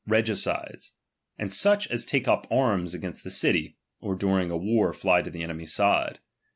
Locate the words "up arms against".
2.27-3.23